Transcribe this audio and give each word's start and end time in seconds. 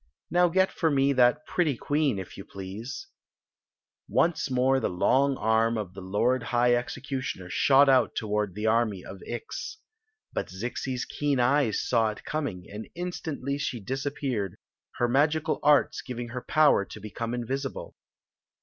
"Now 0.31 0.47
get 0.49 0.71
for 0.71 0.89
me 0.89 1.13
that 1.13 1.45
pretty 1.45 1.77
queen, 1.77 2.17
if 2.17 2.35
you 2.35 2.43
please." 2.43 3.05
Once 4.07 4.49
more 4.49 4.79
the 4.79 4.89
loi^ 4.89 5.37
ipn 5.37 5.75
the 5.93 6.01
kid 6.39 6.45
high 6.47 6.71
execu 6.71 7.19
tioner 7.19 7.51
shot 7.51 7.87
out 7.87 8.15
toward 8.15 8.57
army 8.65 9.05
of 9.05 9.21
Ix. 9.27 9.77
But 10.33 10.47
Zixi's 10.47 10.61
173 10.71 10.71
Qu^n 10.71 10.71
Zixi 10.71 10.91
of 10.91 10.95
Ix 10.95 11.05
keen 11.05 11.39
eyes 11.39 11.81
saw 11.87 12.09
it 12.09 12.25
coming, 12.25 12.65
and 12.67 12.89
instantly 12.95 13.59
she 13.59 13.79
disap 13.79 14.15
peared, 14.15 14.57
her 14.95 15.07
magical 15.07 15.59
arts 15.61 16.01
giving 16.01 16.29
her 16.29 16.41
power 16.41 16.83
to 16.83 16.99
become 16.99 17.35
invisible. 17.35 17.93